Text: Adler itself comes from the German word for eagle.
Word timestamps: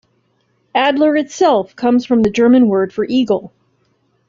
Adler 0.73 1.15
itself 1.15 1.75
comes 1.75 2.07
from 2.07 2.23
the 2.23 2.31
German 2.31 2.67
word 2.67 2.91
for 2.91 3.05
eagle. 3.05 3.53